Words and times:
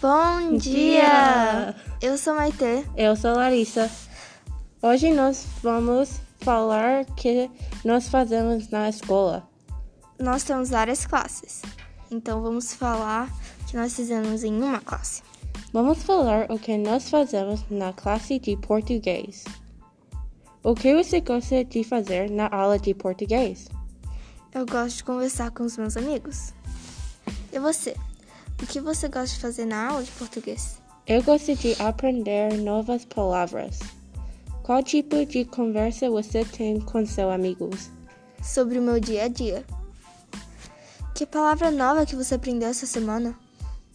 Bom 0.00 0.56
dia! 0.56 1.74
Eu 2.00 2.16
sou 2.16 2.32
Maitê. 2.32 2.84
Eu 2.96 3.16
sou 3.16 3.34
Larissa. 3.34 3.90
Hoje 4.80 5.12
nós 5.12 5.44
vamos 5.60 6.20
falar 6.38 7.04
que 7.16 7.50
nós 7.84 8.08
fazemos 8.08 8.68
na 8.68 8.88
escola. 8.88 9.48
Nós 10.16 10.44
temos 10.44 10.70
várias 10.70 11.04
classes, 11.04 11.62
então 12.12 12.40
vamos 12.40 12.72
falar 12.74 13.28
que 13.66 13.76
nós 13.76 13.96
fizemos 13.96 14.44
em 14.44 14.62
uma 14.62 14.78
classe. 14.78 15.20
Vamos 15.72 16.00
falar 16.04 16.48
o 16.48 16.60
que 16.60 16.78
nós 16.78 17.10
fazemos 17.10 17.64
na 17.68 17.92
classe 17.92 18.38
de 18.38 18.56
português. 18.56 19.42
O 20.62 20.76
que 20.76 20.94
você 20.94 21.20
gosta 21.20 21.64
de 21.64 21.82
fazer 21.82 22.30
na 22.30 22.46
aula 22.52 22.78
de 22.78 22.94
português? 22.94 23.66
Eu 24.54 24.64
gosto 24.64 24.98
de 24.98 25.04
conversar 25.04 25.50
com 25.50 25.64
os 25.64 25.76
meus 25.76 25.96
amigos. 25.96 26.54
E 27.52 27.58
você? 27.58 27.96
O 28.60 28.66
que 28.66 28.80
você 28.80 29.08
gosta 29.08 29.36
de 29.36 29.40
fazer 29.40 29.64
na 29.66 29.88
aula 29.88 30.02
de 30.02 30.10
português? 30.10 30.82
Eu 31.06 31.22
gosto 31.22 31.54
de 31.54 31.80
aprender 31.80 32.58
novas 32.58 33.04
palavras. 33.04 33.78
Qual 34.64 34.82
tipo 34.82 35.24
de 35.24 35.44
conversa 35.44 36.10
você 36.10 36.44
tem 36.44 36.80
com 36.80 37.06
seus 37.06 37.32
amigos? 37.32 37.88
Sobre 38.42 38.80
o 38.80 38.82
meu 38.82 38.98
dia 38.98 39.24
a 39.24 39.28
dia. 39.28 39.64
Que 41.14 41.24
palavra 41.24 41.70
nova 41.70 42.04
que 42.04 42.16
você 42.16 42.34
aprendeu 42.34 42.68
essa 42.68 42.84
semana? 42.84 43.38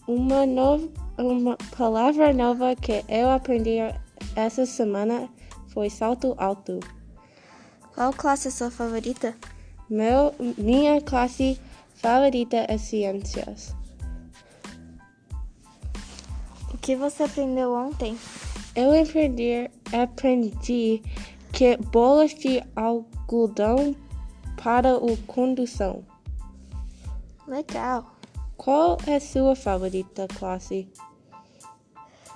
Uma, 0.08 0.46
nova, 0.46 0.90
uma 1.18 1.58
palavra 1.78 2.34
nova 2.34 2.74
que 2.76 3.04
eu 3.10 3.30
aprendi 3.30 3.78
essa 4.34 4.66
semana 4.66 5.30
foi 5.68 5.90
salto 5.90 6.36
alto. 6.38 6.80
Qual 7.94 8.14
classe 8.14 8.48
é 8.48 8.52
sua 8.52 8.72
favorita? 8.72 9.36
Meu, 9.90 10.34
minha 10.58 11.02
classe 11.02 11.60
favorita 11.96 12.66
é 12.68 12.78
ciências. 12.78 13.76
Que 16.84 16.98
você 16.98 17.24
aprendeu 17.24 17.74
ontem? 17.74 18.20
Eu 18.76 19.02
aprendi, 19.02 19.72
aprendi 19.94 21.02
que 21.54 21.78
bolas 21.78 22.36
de 22.36 22.62
algodão 22.76 23.96
para 24.62 24.98
o 24.98 25.16
condução. 25.26 26.04
Legal. 27.48 28.14
Qual 28.58 28.98
é 29.08 29.18
sua 29.22 29.56
favorita 29.56 30.28
classe? 30.28 30.90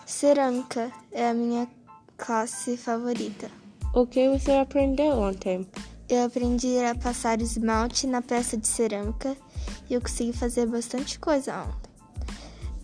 Cerâmica 0.06 0.94
é 1.12 1.30
a 1.30 1.34
minha 1.34 1.68
classe 2.16 2.78
favorita. 2.78 3.52
O 3.94 4.08
que 4.08 4.30
você 4.30 4.54
aprendeu 4.54 5.12
ontem? 5.20 5.68
Eu 6.08 6.24
aprendi 6.24 6.80
a 6.80 6.96
passar 6.96 7.42
esmalte 7.42 8.08
na 8.08 8.22
peça 8.22 8.56
de 8.56 8.68
cerâmica 8.68 9.36
e 9.90 9.94
eu 9.94 10.02
consegui 10.02 10.32
fazer 10.32 10.66
bastante 10.68 11.20
coisa 11.20 11.54
ontem. 11.54 11.87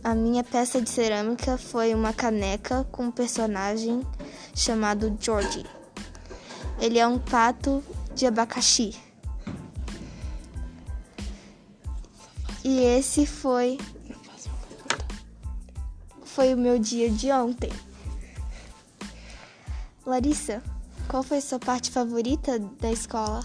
A 0.04 0.14
minha 0.14 0.44
peça 0.44 0.82
de 0.82 0.90
cerâmica 0.90 1.58
foi 1.58 1.94
uma 1.94 2.12
caneca 2.12 2.84
com 2.92 3.06
um 3.06 3.12
personagem 3.12 4.02
chamado 4.54 5.18
Georgie. 5.18 5.66
Ele 6.78 7.00
é 7.00 7.08
um 7.08 7.18
pato 7.18 7.82
de 8.14 8.26
abacaxi. 8.26 8.94
E 12.66 12.80
esse 12.80 13.26
foi 13.26 13.78
foi 16.26 16.54
o 16.54 16.58
meu 16.58 16.78
dia 16.78 17.10
de 17.10 17.32
ontem. 17.32 17.72
Larissa, 20.06 20.62
qual 21.08 21.24
foi 21.24 21.40
sua 21.40 21.60
parte 21.60 21.92
favorita 21.92 22.60
da 22.60 22.92
escola? 22.92 23.42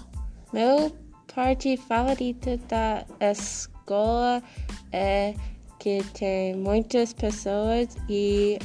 Meu 0.53 0.91
parte 1.33 1.77
favorita 1.77 2.59
da 2.67 3.07
escola 3.31 4.43
é 4.91 5.35
que 5.79 6.03
tem 6.15 6.57
muitas 6.57 7.13
pessoas 7.13 7.97
e 8.09 8.59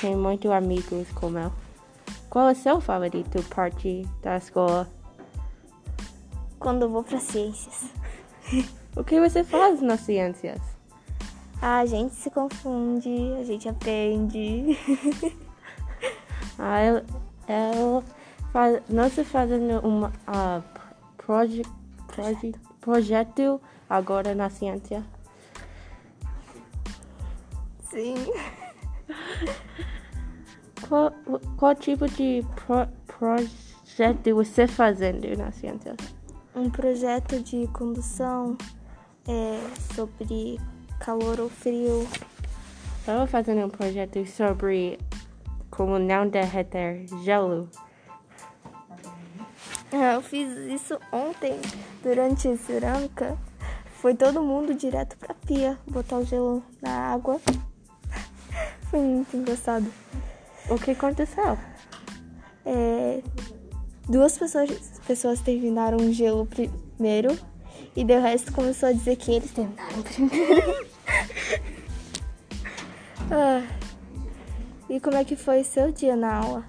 tem 0.00 0.16
muitos 0.16 0.50
amigos 0.50 1.08
como 1.12 1.38
eu. 1.38 1.52
Qual 2.30 2.48
é 2.48 2.54
seu 2.54 2.80
favorito 2.80 3.42
parte 3.54 4.06
da 4.22 4.36
escola? 4.38 4.88
Quando 6.58 6.82
eu 6.82 6.90
vou 6.90 7.04
para 7.04 7.20
ciências. 7.20 7.90
O 8.96 9.02
que 9.02 9.18
você 9.20 9.42
faz 9.42 9.82
nas 9.82 10.02
ciências? 10.02 10.60
A 11.60 11.84
gente 11.84 12.14
se 12.14 12.30
confunde, 12.30 13.34
a 13.40 13.42
gente 13.42 13.68
aprende. 13.68 14.78
ah, 16.56 16.80
eu, 16.84 17.02
eu 17.48 18.04
faz, 18.52 18.80
nós 18.88 19.14
fazendo 19.14 19.84
um 19.84 20.04
uh, 20.04 20.62
proje, 21.16 21.62
proje, 22.06 22.54
projeto 22.80 23.60
agora 23.90 24.32
na 24.32 24.48
ciência. 24.48 25.04
Sim. 27.94 28.16
Qual, 30.88 31.12
qual 31.56 31.74
tipo 31.76 32.08
de 32.08 32.44
pro, 32.56 32.88
projeto 33.06 34.34
você 34.34 34.66
fazendo 34.66 35.24
na 35.38 35.52
ciência? 35.52 35.94
Um 36.56 36.68
projeto 36.68 37.40
de 37.40 37.68
condução 37.68 38.58
é, 39.28 39.60
sobre 39.94 40.58
calor 40.98 41.38
ou 41.38 41.48
frio. 41.48 42.04
Estava 42.98 43.28
fazendo 43.28 43.64
um 43.64 43.70
projeto 43.70 44.26
sobre 44.26 44.98
como 45.70 45.96
não 45.96 46.28
derreter 46.28 47.06
gelo. 47.22 47.70
Eu 49.92 50.20
fiz 50.20 50.50
isso 50.68 50.98
ontem 51.12 51.60
durante 52.02 52.48
a 52.48 52.56
cerâmica. 52.56 53.38
Foi 54.00 54.16
todo 54.16 54.42
mundo 54.42 54.74
direto 54.74 55.16
pra 55.16 55.34
pia 55.46 55.78
botar 55.86 56.16
o 56.16 56.24
gelo 56.24 56.60
na 56.82 57.12
água. 57.12 57.40
Foi 58.94 59.02
muito 59.02 59.36
engraçado. 59.36 59.92
O 60.70 60.78
que 60.78 60.92
aconteceu? 60.92 61.58
É, 62.64 63.20
duas 64.08 64.38
pessoas, 64.38 64.70
pessoas 65.04 65.40
terminaram 65.40 65.96
o 65.96 66.12
gelo 66.12 66.46
primeiro 66.46 67.36
e 67.96 68.04
o 68.04 68.20
resto 68.20 68.52
começou 68.52 68.90
a 68.90 68.92
dizer 68.92 69.16
que 69.16 69.32
eles 69.32 69.50
terminaram 69.50 70.00
primeiro. 70.14 70.86
ah, 73.32 73.66
e 74.88 75.00
como 75.00 75.16
é 75.16 75.24
que 75.24 75.34
foi 75.34 75.64
seu 75.64 75.90
dia 75.90 76.14
na 76.14 76.32
aula? 76.36 76.64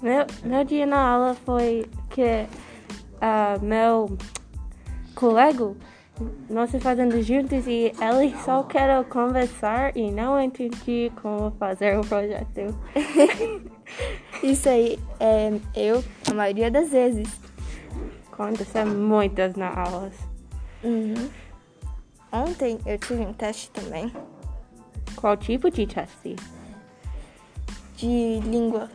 Meu, 0.00 0.26
meu 0.44 0.64
dia 0.64 0.86
na 0.86 1.00
aula 1.00 1.34
foi 1.34 1.84
que 2.10 2.46
uh, 3.16 3.60
meu 3.60 4.16
colega 5.16 5.74
nós 6.48 6.70
fazendo 6.80 7.20
juntos 7.22 7.66
e 7.66 7.92
ele 8.00 8.34
só 8.44 8.62
quer 8.62 9.02
conversar 9.04 9.96
e 9.96 10.10
não 10.10 10.40
entendi 10.40 11.10
como 11.22 11.50
fazer 11.52 11.98
o 11.98 12.02
projeto. 12.02 12.76
Isso 14.42 14.68
aí 14.68 14.98
é 15.18 15.58
eu 15.74 16.04
a 16.30 16.34
maioria 16.34 16.70
das 16.70 16.90
vezes. 16.90 17.28
Acontece 18.32 18.84
muitas 18.84 19.54
na 19.54 19.68
aulas. 19.68 20.14
Uhum. 20.82 21.28
Ontem 22.32 22.78
eu 22.86 22.98
tive 22.98 23.22
um 23.22 23.32
teste 23.32 23.70
também. 23.70 24.12
Qual 25.16 25.36
tipo 25.36 25.70
de 25.70 25.86
teste? 25.86 26.36
De 27.96 28.40
língua. 28.40 28.90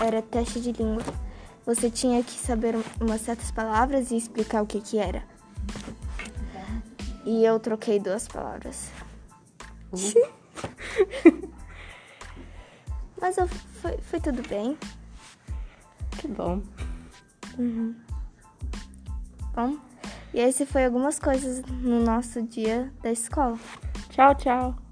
Era 0.00 0.22
teste 0.22 0.60
de 0.60 0.72
língua. 0.72 1.02
Você 1.64 1.90
tinha 1.90 2.22
que 2.22 2.32
saber 2.32 2.74
umas 3.00 3.20
certas 3.20 3.50
palavras 3.50 4.10
e 4.10 4.16
explicar 4.16 4.62
o 4.62 4.66
que 4.66 4.80
que 4.80 4.98
era. 4.98 5.22
E 7.28 7.44
eu 7.44 7.60
troquei 7.60 8.00
duas 8.00 8.26
palavras. 8.26 8.90
Uhum. 9.92 11.52
Mas 13.20 13.36
eu, 13.36 13.46
foi, 13.46 13.98
foi 13.98 14.18
tudo 14.18 14.40
bem. 14.48 14.78
Que 16.18 16.26
bom. 16.26 16.62
Uhum. 17.58 17.94
Bom, 19.54 19.76
e 20.32 20.40
esse 20.40 20.64
foi 20.64 20.86
algumas 20.86 21.18
coisas 21.18 21.60
no 21.66 22.02
nosso 22.02 22.40
dia 22.40 22.90
da 23.02 23.12
escola. 23.12 23.58
Tchau, 24.08 24.34
tchau. 24.34 24.87